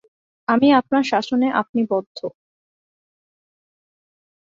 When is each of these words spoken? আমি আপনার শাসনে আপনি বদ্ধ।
আমি 0.47 0.67
আপনার 0.73 1.03
শাসনে 1.03 1.47
আপনি 1.61 1.81
বদ্ধ। 1.89 2.17